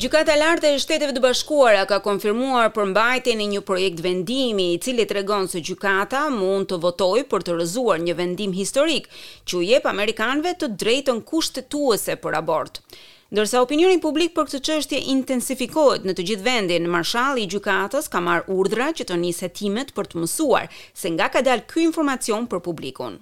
Gjykata 0.00 0.32
e 0.32 0.38
lartë 0.40 0.68
e 0.72 0.76
Shteteve 0.80 1.12
të 1.12 1.20
Bashkuara 1.20 1.82
ka 1.84 1.98
konfirmuar 2.00 2.70
përmbajtjen 2.72 3.42
e 3.44 3.48
një 3.50 3.60
projekt 3.68 4.00
vendimi 4.00 4.70
i 4.72 4.78
cili 4.80 5.04
tregon 5.10 5.44
se 5.52 5.60
gjykata 5.60 6.22
mund 6.32 6.70
të 6.70 6.78
votojë 6.86 7.26
për 7.28 7.44
të 7.50 7.58
rëzuar 7.58 8.00
një 8.06 8.14
vendim 8.16 8.54
historik 8.56 9.10
që 9.44 9.58
u 9.60 9.62
jep 9.66 9.90
amerikanëve 9.92 10.54
të 10.62 10.70
drejtën 10.80 11.20
kushtetuese 11.28 12.16
për 12.22 12.38
abort. 12.40 12.80
Ndërsa 13.28 13.60
opinioni 13.60 14.00
publik 14.00 14.32
për 14.38 14.48
këtë 14.48 14.62
çështje 14.70 15.04
intensifikohet 15.18 16.08
në 16.08 16.16
të 16.16 16.26
gjithë 16.30 16.48
vendin, 16.48 16.88
Marshalli 16.96 17.44
i 17.44 17.50
gjykatës 17.52 18.08
ka 18.16 18.24
marrë 18.30 18.48
urdhra 18.56 18.88
që 18.96 19.04
të 19.10 19.20
nisë 19.26 19.50
hetimet 19.50 19.92
për 19.98 20.08
të 20.14 20.22
mësuar 20.24 20.70
se 21.02 21.12
nga 21.12 21.28
ka 21.36 21.44
dalë 21.50 21.68
ky 21.74 21.84
informacion 21.90 22.48
për 22.48 22.64
publikun. 22.70 23.20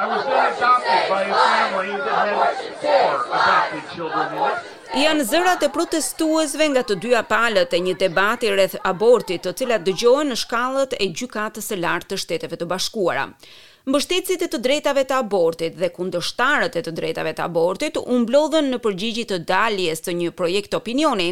I 0.00 0.06
was 0.06 0.24
then 0.26 0.54
adopted 0.54 1.08
by 1.10 1.24
family 1.26 1.90
that 1.98 2.28
had 2.28 2.74
four 2.82 3.16
adopted 3.36 3.84
children 3.96 4.28
in 4.32 4.44
it. 4.46 4.66
Janë 4.94 5.24
zërat 5.30 5.64
e 5.66 5.68
protestuesve 5.74 6.68
nga 6.70 6.84
të 6.86 6.96
dyja 7.02 7.22
palët 7.26 7.74
e 7.74 7.80
një 7.86 7.94
debati 8.04 8.52
rreth 8.52 8.76
abortit 8.90 9.42
të 9.42 9.52
cilat 9.60 9.82
dëgjohen 9.88 10.30
në 10.30 10.36
shkallët 10.44 10.94
e 11.02 11.08
gjykatës 11.20 11.72
së 11.72 11.80
lartë 11.82 12.10
të 12.12 12.18
shteteve 12.24 12.58
të 12.60 12.68
bashkuara. 12.70 13.24
Mbështetësit 13.90 14.44
e 14.46 14.50
të 14.52 14.60
drejtave 14.68 15.02
të 15.08 15.16
abortit 15.24 15.74
dhe 15.82 15.90
kundështarët 15.96 16.78
e 16.78 16.84
të 16.86 16.94
drejtave 17.00 17.34
të 17.34 17.46
abortit 17.48 17.98
u 18.04 18.20
mblodhën 18.22 18.70
në 18.70 18.80
përgjigje 18.86 19.26
të 19.32 19.40
daljes 19.50 20.04
të 20.06 20.14
një 20.20 20.30
projekt 20.42 20.78
opinioni, 20.78 21.28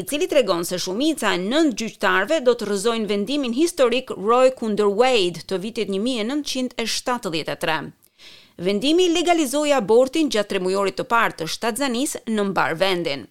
i 0.00 0.04
cili 0.12 0.28
tregon 0.34 0.68
se 0.68 0.82
shumica 0.84 1.32
e 1.32 1.40
nënt 1.48 1.80
gjyqtarëve 1.80 2.42
do 2.44 2.52
të 2.60 2.68
rrëzojnë 2.68 3.10
vendimin 3.14 3.56
historik 3.62 4.12
Roe 4.20 4.52
kundër 4.60 4.92
Wade 5.00 5.46
të 5.48 5.62
vitit 5.66 5.94
1973. 5.96 7.82
Vendimi 8.62 9.06
legalizoi 9.10 9.72
abortin 9.74 10.28
gjatë 10.30 10.52
tremujorit 10.52 10.94
të 11.00 11.06
parë 11.12 11.36
të 11.40 11.48
shtatzanisë 11.54 12.20
në 12.36 12.44
mbar 12.52 12.76
vendin. 12.82 13.24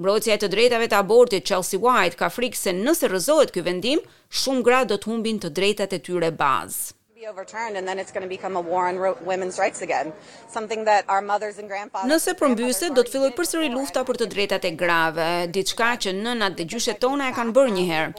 Mbrojtësia 0.00 0.38
e 0.38 0.42
të 0.42 0.50
drejtave 0.56 0.88
të 0.90 0.98
abortit 1.04 1.46
Chelsea 1.46 1.78
White 1.84 2.18
ka 2.24 2.32
frikë 2.38 2.62
se 2.64 2.74
nëse 2.80 3.12
rrezohet 3.12 3.54
ky 3.54 3.62
vendim, 3.68 4.02
shumë 4.42 4.66
gra 4.70 4.82
do 4.94 4.98
të 4.98 5.12
humbin 5.12 5.38
të 5.38 5.54
drejtat 5.60 5.94
e 5.94 6.02
tyre 6.08 6.32
bazë. 6.44 6.95
Nëse 7.16 7.32
përmbyse, 12.38 12.88
do 12.92 13.00
të 13.06 13.12
filloj 13.14 13.30
përsëri 13.38 13.70
lufta 13.72 14.00
për 14.10 14.18
të 14.20 14.26
drejtat 14.34 14.66
e 14.68 14.70
grave, 14.82 15.24
diçka 15.48 15.88
që 16.04 16.12
në 16.18 16.48
dhe 16.58 16.66
gjyshe 16.74 16.94
tona 17.00 17.24
e 17.30 17.32
kanë 17.38 17.54
bërë 17.56 17.72
njëherë, 17.78 18.10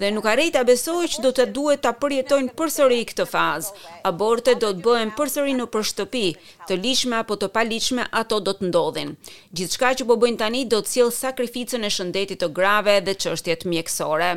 dhe 0.00 0.06
nuk 0.16 0.26
arejt 0.32 0.54
e 0.56 0.58
besoj 0.70 1.02
që 1.04 1.18
do 1.26 1.30
të 1.36 1.44
duhet 1.58 1.80
të 1.84 1.90
përjetojnë 2.00 2.50
përsëri 2.56 2.98
i 3.02 3.08
këtë 3.10 3.26
fazë. 3.34 3.68
Aborte 4.08 4.52
do 4.56 4.68
të 4.72 4.80
bëhen 4.88 5.10
përsëri 5.20 5.54
në 5.60 5.66
shtëpi, 5.92 6.24
të 6.70 6.74
lishme 6.80 7.16
apo 7.20 7.34
të 7.36 7.48
paligjshme, 7.58 8.02
ato 8.16 8.40
do 8.40 8.56
të 8.56 8.70
ndodhin. 8.72 9.12
Gjithçka 9.52 9.92
që 10.00 10.08
po 10.08 10.16
bëjnë 10.24 10.40
tani 10.46 10.64
do 10.72 10.80
të 10.80 10.88
sjell 10.94 11.12
sakrificën 11.20 11.82
e 11.84 11.90
shëndetit 11.92 12.40
të 12.40 12.48
grave 12.56 12.96
dhe 13.04 13.12
çështjet 13.20 13.68
mjekësore. 13.68 14.32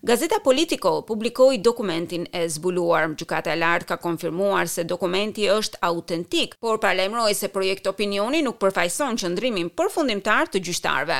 Gazeta 0.00 0.40
Politico 0.48 1.02
publikoi 1.04 1.58
dokumentin 1.58 2.24
e 2.32 2.46
zbuluar. 2.48 3.08
Gjykata 3.18 3.57
lart 3.58 3.84
ka 3.86 3.96
konfirmuar 3.96 4.68
se 4.68 4.84
dokumenti 4.84 5.48
është 5.50 5.80
autentik, 5.90 6.54
por 6.60 6.78
pa 6.78 6.92
se 7.34 7.48
projekt 7.48 7.86
opinioni 7.86 8.42
nuk 8.42 8.58
përfaqëson 8.58 9.16
qëndrimin 9.20 9.70
përfundimtar 9.76 10.48
të 10.48 10.58
gjyqtarëve. 10.66 11.18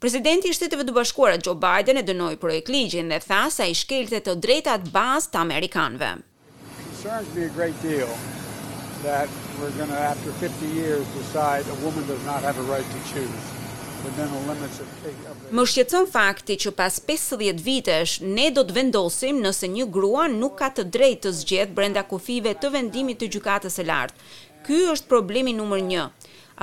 Presidenti 0.00 0.48
i 0.48 0.52
Shteteve 0.52 0.84
të 0.84 0.92
Bashkuara 0.92 1.38
Joe 1.44 1.54
Biden 1.54 1.96
e 1.98 2.02
dënoi 2.02 2.36
projekt 2.36 2.68
ligjin 2.68 3.08
dhe 3.08 3.18
tha 3.20 3.48
se 3.50 3.62
ai 3.62 3.74
shkelte 3.74 4.20
të 4.24 4.34
drejtat 4.40 4.88
bazë 4.94 5.30
të 5.32 5.42
amerikanëve. 5.46 6.10
Më 15.56 15.62
shqetson 15.72 16.04
fakti 16.12 16.56
që 16.64 16.72
pas 16.76 16.96
50 17.08 17.62
vitesh 17.64 18.12
ne 18.34 18.50
do 18.52 18.64
të 18.68 18.74
vendosim 18.76 19.38
nëse 19.40 19.70
një 19.76 19.86
grua 19.94 20.26
nuk 20.28 20.58
ka 20.58 20.68
të 20.76 20.84
drejtë 20.96 21.22
të 21.24 21.32
zgjedh 21.38 21.72
brenda 21.78 22.02
kufive 22.10 22.52
të 22.60 22.72
vendimit 22.74 23.22
të 23.22 23.30
gjykatës 23.36 23.78
së 23.80 23.86
lartë. 23.88 24.16
Ky 24.66 24.80
është 24.94 25.08
problemi 25.14 25.54
numër 25.56 25.82
1. 25.82 26.08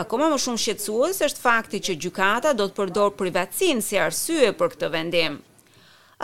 Akoma 0.04 0.28
më 0.32 0.38
shumë 0.46 0.64
shqetësues 0.66 1.22
është 1.30 1.44
fakti 1.48 1.82
që 1.88 1.98
gjykata 2.06 2.54
do 2.62 2.68
të 2.70 2.78
përdor 2.82 3.16
privatësinë 3.24 3.86
si 3.90 3.98
arsye 4.06 4.54
për 4.62 4.76
këtë 4.76 4.92
vendim. 5.00 5.40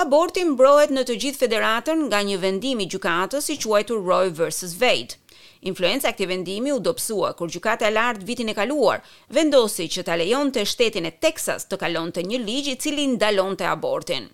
Aborti 0.05 0.45
mbrohet 0.51 0.93
në 0.93 1.07
të 1.09 1.17
gjithë 1.23 1.43
federatën 1.47 2.03
nga 2.11 2.21
një 2.29 2.37
vendim 2.45 2.81
i 2.85 2.89
gjykatës 2.93 3.49
i 3.53 3.57
quajtur 3.65 4.03
Roe 4.05 4.29
versus 4.41 4.77
Wade. 4.83 5.17
Influenca 5.65 6.09
e 6.09 6.13
këtij 6.13 6.27
vendimi 6.29 6.71
u 6.71 6.79
dobësua 6.83 7.31
kur 7.37 7.49
gjykata 7.49 7.87
e 7.87 7.93
lartë 7.95 8.25
vitin 8.27 8.51
e 8.51 8.55
kaluar 8.57 9.01
vendosi 9.33 9.87
që 9.89 10.03
ta 10.05 10.15
lejonte 10.19 10.63
shtetin 10.69 11.07
e 11.09 11.13
Texas 11.23 11.65
të 11.65 11.79
kalonte 11.81 12.21
një 12.25 12.39
ligj 12.43 12.69
i 12.71 12.75
cili 12.83 13.05
ndalonte 13.15 13.65
abortin. 13.71 14.27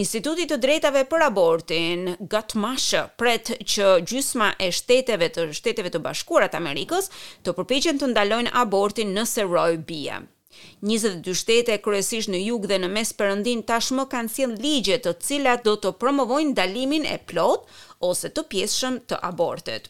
Instituti 0.00 0.46
të 0.48 0.56
drejtave 0.62 1.02
për 1.10 1.24
abortin 1.26 2.06
Gatmash 2.32 2.94
pret 3.20 3.50
që 3.72 3.88
gjysma 4.08 4.52
e 4.60 4.70
shteteve 4.72 5.28
të 5.34 5.50
Shteteve 5.52 5.90
të 5.92 6.00
Bashkuara 6.06 6.48
të 6.48 6.62
Amerikës 6.62 7.10
të 7.44 7.54
përpiqen 7.58 7.98
të 8.00 8.12
ndalojnë 8.14 8.54
abortin 8.62 9.12
nëse 9.18 9.44
Roe 9.50 9.76
bie. 9.90 10.22
22 10.84 11.32
shtete 11.34 11.78
kryesisht 11.82 12.28
në 12.30 12.38
jug 12.46 12.66
dhe 12.70 12.76
në 12.82 12.88
mes 12.92 13.12
Perëndin 13.18 13.62
tashmë 13.68 14.04
kanë 14.12 14.30
sjell 14.34 14.52
ligje 14.62 14.98
të 15.02 15.14
cilat 15.26 15.62
do 15.64 15.72
të 15.80 15.94
promovojnë 15.98 16.52
ndalimin 16.52 17.06
e 17.08 17.16
plot 17.30 17.64
ose 18.04 18.28
të 18.36 18.44
pjesëshëm 18.52 18.98
të 19.08 19.18
abortit. 19.30 19.88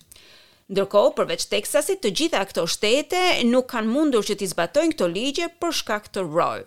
Ndërkohë 0.72 1.10
përveç 1.18 1.42
Texasit, 1.54 1.98
të 2.04 2.12
gjitha 2.20 2.40
këto 2.50 2.64
shtete 2.74 3.22
nuk 3.50 3.68
kanë 3.74 3.92
mundur 3.96 4.24
që 4.30 4.38
të 4.42 4.50
zbatojnë 4.54 4.96
këto 4.96 5.10
ligje 5.16 5.50
për 5.64 5.78
shkak 5.82 6.08
të 6.16 6.24
Roe. 6.32 6.62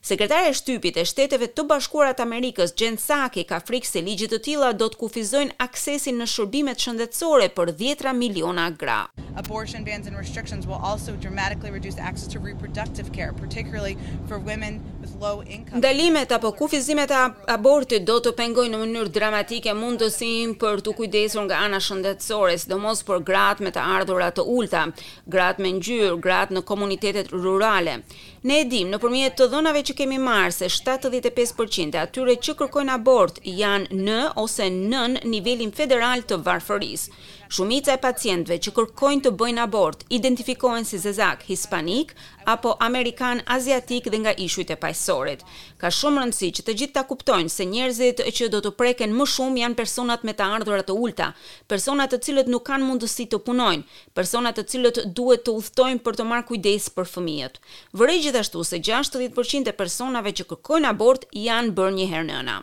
Sekretare 0.00 0.48
e 0.48 0.54
shtypit 0.56 0.96
e 1.00 1.04
shteteve 1.04 1.48
të 1.52 1.64
bashkuara 1.68 2.14
të 2.16 2.24
Amerikës, 2.24 2.72
Jen 2.80 2.96
Saki, 3.00 3.42
ka 3.48 3.58
frikë 3.60 3.88
se 3.90 4.02
ligjit 4.06 4.32
të 4.32 4.38
tila 4.46 4.70
do 4.80 4.88
të 4.88 4.98
kufizojnë 5.02 5.56
aksesin 5.64 6.16
në 6.22 6.28
shërbimet 6.32 6.84
shëndetsore 6.84 7.50
për 7.56 7.74
djetra 7.80 8.14
miliona 8.16 8.68
gra. 8.80 9.00
Abortion 9.38 9.84
bans 9.86 10.08
and 10.08 10.16
restrictions 10.18 10.66
will 10.66 10.80
also 10.82 11.12
dramatically 11.24 11.70
reduce 11.74 11.98
access 12.00 12.26
to 12.32 12.40
reproductive 12.40 13.12
care, 13.12 13.32
particularly 13.32 13.96
for 14.28 14.38
women 14.38 14.80
with 15.02 15.12
low 15.20 15.42
income. 15.44 16.26
apo 16.38 16.52
kufizimet 16.52 17.10
e 17.10 17.30
abortit 17.46 18.02
do 18.04 18.18
të 18.20 18.32
pengojnë 18.40 18.74
në 18.74 18.80
mënyrë 18.82 19.08
dramatike 19.14 19.74
mundësinë 19.78 20.56
për 20.58 20.80
të 20.86 20.94
kujdesur 20.98 21.42
nga 21.46 21.56
ana 21.66 21.78
shëndetësore, 21.80 22.58
sidomos 22.58 23.02
për 23.06 23.18
gratë 23.30 23.62
me 23.66 23.70
të 23.74 23.80
ardhurat 23.94 24.34
të 24.38 24.42
ulta, 24.56 24.86
gratë 25.26 25.62
me 25.62 25.72
ngjyrë, 25.78 26.16
gratë 26.26 26.54
në 26.56 26.62
komunitetet 26.72 27.30
rurale. 27.32 28.00
Ne 28.46 28.58
e 28.62 28.66
dim, 28.70 28.90
në 28.92 28.98
përmjet 29.02 29.34
të 29.38 29.48
dhënave 29.50 29.80
që 29.88 29.94
kemi 29.98 30.18
marrë 30.22 30.52
se 30.54 30.68
75% 30.70 31.96
e 31.98 32.00
atyre 32.04 32.36
që 32.38 32.54
kërkojnë 32.60 32.94
abort 32.94 33.40
janë 33.42 33.90
në 33.98 34.20
ose 34.38 34.68
nën 34.76 35.18
nivelin 35.32 35.74
federal 35.74 36.22
të 36.22 36.38
varfëris. 36.46 37.08
Shumica 37.50 37.94
e 37.96 37.98
pacientve 38.02 38.58
që 38.60 38.72
kërkojnë 38.76 39.24
të 39.24 39.30
bëjnë 39.40 39.62
abort 39.64 40.02
identifikohen 40.12 40.84
si 40.84 40.98
zezak 41.00 41.46
hispanik 41.48 42.12
apo 42.48 42.74
amerikan 42.84 43.40
aziatik 43.52 44.10
dhe 44.12 44.18
nga 44.20 44.34
ishujt 44.40 44.70
e 44.70 44.76
pajsorit. 44.80 45.42
Ka 45.80 45.88
shumë 45.98 46.22
rëndësi 46.26 46.50
që 46.58 46.64
të 46.66 46.74
gjithë 46.80 46.94
ta 46.98 47.04
kuptojnë 47.08 47.50
se 47.54 47.64
njerëzit 47.72 48.20
që 48.38 48.50
do 48.52 48.60
të 48.66 48.74
preken 48.76 49.16
më 49.16 49.26
shumë 49.34 49.62
janë 49.62 49.78
personat 49.80 50.26
me 50.28 50.36
të 50.36 50.50
ardhurat 50.58 50.86
të 50.90 50.96
ulta, 51.00 51.30
personat 51.72 52.12
të 52.12 52.20
cilët 52.28 52.52
nuk 52.52 52.66
kanë 52.68 52.84
mundësi 52.84 53.26
të 53.32 53.40
punojnë, 53.48 53.84
personat 54.16 54.60
të 54.60 54.66
cilët 54.72 55.02
duhet 55.16 55.46
të 55.48 55.56
udhtojnë 55.60 56.04
për 56.04 56.20
të 56.20 56.28
marrë 56.30 56.48
kujdes 56.52 56.90
për 56.98 57.10
fëmijët. 57.16 57.56
Vërej 57.96 58.27
gjithashtu 58.30 58.62
se 58.68 58.78
60% 58.84 59.68
e 59.68 59.76
personave 59.76 60.32
që 60.36 60.44
kërkojnë 60.50 60.88
abort 60.92 61.22
janë 61.32 61.72
bërë 61.78 61.94
një 61.98 62.08
herë 62.12 62.26
nëna. 62.30 62.56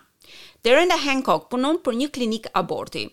Terenda 0.65 0.97
Hancock 1.05 1.47
punon 1.53 1.77
për 1.85 1.97
një 1.99 2.07
klinik 2.13 2.47
aborti. 2.61 3.05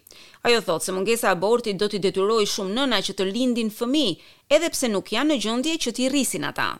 Ajo 0.48 0.60
thotë 0.68 0.86
se 0.86 0.92
mungesa 0.96 1.32
aborti 1.32 1.74
do 1.74 1.88
t'i 1.92 2.00
detyrojë 2.06 2.48
shumë 2.54 2.74
nëna 2.78 3.00
që 3.08 3.14
të 3.18 3.26
lindin 3.30 3.72
fëmijë, 3.78 4.16
edhe 4.56 4.70
pse 4.72 4.88
nuk 4.94 5.10
janë 5.12 5.34
në 5.34 5.40
gjendje 5.44 5.76
që 5.84 5.94
t'i 5.98 6.08
rrisin 6.12 6.48
ata. 6.50 6.70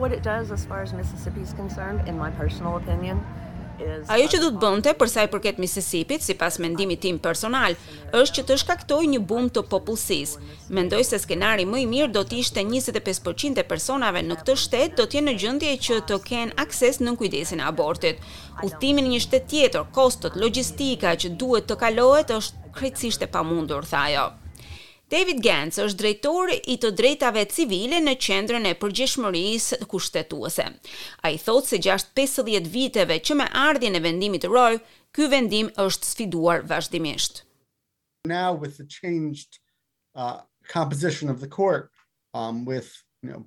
What 0.00 0.12
it 0.16 0.22
does 0.30 0.52
as 0.56 0.64
far 0.70 0.80
as 0.86 0.92
Mississippi 0.96 1.42
is 1.48 1.52
concerned 1.60 2.08
in 2.08 2.16
my 2.16 2.30
personal 2.40 2.76
opinion 2.80 3.20
Ajo 4.06 4.26
që 4.30 4.38
do 4.42 4.48
të 4.52 4.58
bënte 4.62 4.92
përsa 5.00 5.24
i 5.26 5.28
përket 5.32 5.58
Mississippi-t, 5.62 6.24
sipas 6.26 6.58
mendimit 6.62 7.00
tim 7.04 7.18
personal, 7.24 7.76
është 8.18 8.34
që 8.38 8.44
të 8.48 8.56
shkaktojë 8.62 9.10
një 9.14 9.20
bum 9.30 9.48
të 9.56 9.62
popullsisë. 9.72 10.42
Mendoj 10.78 11.00
se 11.08 11.20
skenari 11.22 11.64
më 11.68 11.80
i 11.82 11.86
mirë 11.94 12.12
do 12.18 12.24
të 12.28 12.40
ishte 12.44 12.64
25% 12.72 13.62
e 13.62 13.66
personave 13.72 14.22
në 14.26 14.38
këtë 14.42 14.58
shtet 14.64 14.98
do 15.00 15.06
të 15.08 15.18
jenë 15.18 15.30
në 15.30 15.36
gjendje 15.44 15.72
që 15.88 16.00
të 16.10 16.20
kenë 16.28 16.56
akses 16.66 17.00
në 17.02 17.16
kujdesin 17.22 17.64
e 17.64 17.66
abortit. 17.72 18.20
Udhëtimi 18.62 19.06
në 19.06 19.14
një 19.14 19.24
shtet 19.28 19.48
tjetër, 19.54 19.88
kostot 19.96 20.36
logistika 20.36 21.16
që 21.16 21.32
duhet 21.40 21.70
të 21.72 21.80
kalohet 21.84 22.36
është 22.36 22.76
krejtësisht 22.78 23.24
e 23.28 23.32
pamundur, 23.38 23.88
thajë 23.92 24.16
ajo. 24.20 24.30
David 25.12 25.42
Gantz 25.44 25.76
është 25.82 25.98
drejtor 26.00 26.50
i 26.72 26.78
të 26.80 26.88
drejtave 26.96 27.42
civile 27.52 27.98
në 28.00 28.14
qendrën 28.26 28.64
e 28.68 28.76
përgjishmërisë 28.80 29.80
kushtetuese. 29.92 30.64
A 31.26 31.32
i 31.34 31.36
thotë 31.42 31.72
se 31.74 31.80
gjashtë 31.86 32.14
50 32.20 32.70
viteve 32.76 33.18
që 33.20 33.36
me 33.42 33.48
ardhje 33.66 33.90
në 33.92 34.00
vendimit 34.06 34.46
rojë, 34.48 34.80
kë 35.12 35.28
vendim 35.34 35.68
është 35.84 36.08
sfiduar 36.14 36.64
vazhdimisht. 36.70 37.42
Now 38.24 38.54
with 38.56 38.78
the 38.80 38.86
changed 38.96 39.58
uh, 40.14 40.40
composition 40.72 41.28
of 41.28 41.40
the 41.44 41.48
court, 41.58 41.90
um, 42.32 42.64
with 42.64 42.88
you 43.22 43.30
know, 43.34 43.44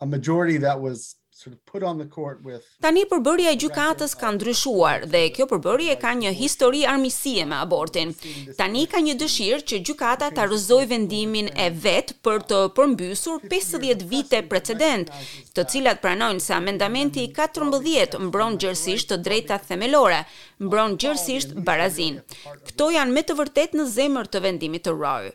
a 0.00 0.06
majority 0.06 0.58
that 0.58 0.80
was 0.80 1.16
put 1.66 1.82
on 1.82 1.98
the 1.98 2.06
court 2.14 2.38
with 2.48 2.60
Tani 2.84 3.02
përbërja 3.10 3.52
e 3.54 3.56
gjykatës 3.62 4.12
ka 4.20 4.28
ndryshuar 4.36 5.04
dhe 5.12 5.22
kjo 5.34 5.46
përbërje 5.50 5.96
ka 6.04 6.12
një 6.20 6.30
histori 6.40 6.82
armiqësie 6.90 7.44
me 7.50 7.56
abortin. 7.64 8.12
Tani 8.58 8.84
ka 8.92 9.00
një 9.06 9.16
dëshirë 9.22 9.64
që 9.70 9.80
gjykata 9.88 10.28
ta 10.36 10.46
rëzoj 10.50 10.82
vendimin 10.92 11.48
e 11.66 11.68
vet 11.86 12.14
për 12.24 12.40
të 12.52 12.60
përmbysur 12.78 13.42
50 13.52 14.06
vite 14.14 14.42
precedent, 14.52 15.10
të 15.56 15.66
cilat 15.74 16.02
pranojnë 16.04 16.44
se 16.46 16.54
amendamenti 16.60 17.26
14 17.42 18.18
mbron 18.28 18.58
gjërësisht 18.62 19.10
të 19.12 19.20
drejtat 19.28 19.66
themelore, 19.72 20.22
mbron 20.62 20.98
gjërësisht 21.02 21.58
barazin. 21.66 22.22
Këto 22.70 22.92
janë 22.98 23.16
me 23.18 23.26
të 23.26 23.38
vërtet 23.42 23.74
në 23.80 23.88
zemër 23.98 24.30
të 24.32 24.46
vendimit 24.50 24.86
të 24.86 24.94
Roe. 25.00 25.34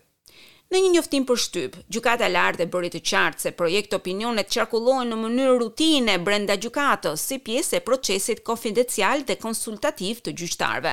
Në 0.74 0.80
një 0.86 0.90
njoftim 0.94 1.24
për 1.30 1.38
shtyp, 1.42 1.78
gjukata 1.96 2.28
lartë 2.30 2.62
e 2.62 2.66
bërit 2.74 2.94
të 2.96 3.00
qartë 3.10 3.42
se 3.44 3.52
projekt 3.60 3.94
opinionet 3.98 4.50
qarkullojnë 4.54 5.08
në 5.10 5.16
mënyrë 5.22 5.54
rutine 5.64 6.18
brenda 6.28 6.58
gjukatës 6.62 7.24
si 7.32 7.40
pjesë 7.48 7.80
e 7.80 7.84
procesit 7.88 8.44
konfidencial 8.46 9.24
dhe 9.32 9.38
konsultativ 9.42 10.20
të 10.28 10.34
gjyqtarve. 10.44 10.92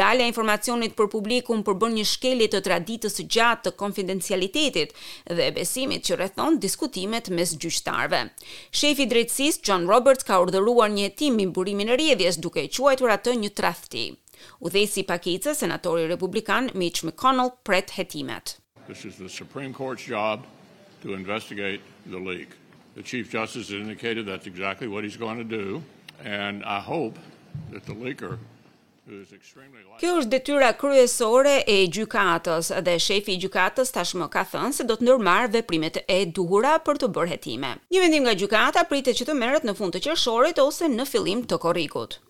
Dalja 0.00 0.26
informacionit 0.32 0.92
për 1.00 1.08
publikun 1.16 1.64
përbën 1.70 1.96
një 2.00 2.04
shkeli 2.12 2.50
të 2.52 2.60
traditës 2.68 3.16
së 3.22 3.26
gjatë 3.38 3.70
të 3.70 3.74
konfidencialitetit 3.84 4.92
dhe 5.40 5.48
besimit 5.60 6.04
që 6.10 6.20
rrethon 6.20 6.60
diskutimet 6.66 7.32
mes 7.40 7.56
gjyqtarve. 7.64 8.22
Shefi 8.82 9.06
i 9.08 9.10
drejtësisë 9.16 9.64
John 9.72 9.88
Roberts 9.94 10.28
ka 10.32 10.42
urdhëruar 10.44 10.92
një 10.98 11.08
hetim 11.08 11.38
mbi 11.40 11.48
burimin 11.60 11.94
e 11.96 11.96
rjedhjes 12.02 12.42
duke 12.44 12.68
e 12.68 12.68
quajtur 12.76 13.16
atë 13.16 13.38
një 13.40 13.54
tradhti. 13.62 14.04
U 14.60 14.68
i 14.68 15.08
paketës, 15.12 15.64
senatori 15.64 16.06
republikan 16.12 16.68
Mitch 16.74 17.04
McConnell 17.08 17.56
pret 17.64 17.96
hetimet. 17.96 18.58
This 18.88 19.04
is 19.04 19.16
the 19.18 19.28
Supreme 19.28 19.74
Court's 19.74 20.02
job 20.02 20.44
to 21.02 21.12
investigate 21.12 21.80
the 22.06 22.16
leak. 22.18 22.48
The 22.96 23.02
Chief 23.02 23.30
Justice 23.30 23.68
has 23.68 23.78
indicated 23.80 24.24
that's 24.24 24.46
exactly 24.46 24.88
what 24.88 25.04
he's 25.04 25.16
going 25.18 25.36
to 25.36 25.44
do, 25.44 25.82
and 26.24 26.64
I 26.64 26.80
hope 26.80 27.18
that 27.70 27.84
the 27.84 27.92
leaker 27.94 28.38
Kjo 30.00 30.08
është 30.18 30.28
detyra 30.30 30.66
kryesore 30.76 31.62
e 31.64 31.76
gjykatës 31.96 32.68
dhe 32.84 32.98
shefi 33.00 33.38
i 33.38 33.40
gjykatës 33.40 33.94
tashmë 33.94 34.26
ka 34.34 34.42
thënë 34.50 34.74
se 34.78 34.84
do 34.90 34.98
të 35.00 35.06
ndërmarr 35.06 35.48
veprimet 35.54 35.96
e 36.04 36.18
duhura 36.36 36.74
për 36.84 37.00
të 37.00 37.08
bërë 37.16 37.32
hetime. 37.32 37.70
Një 37.96 38.02
vendim 38.04 38.28
nga 38.28 38.36
gjykata 38.42 38.84
pritet 38.90 39.16
që 39.22 39.30
të 39.30 39.38
merret 39.40 39.64
në 39.64 39.78
fund 39.80 39.96
të 39.96 40.04
qershorit 40.10 40.60
ose 40.66 40.92
në 40.92 41.08
fillim 41.08 41.46
të 41.48 41.64
korrikut. 41.64 42.20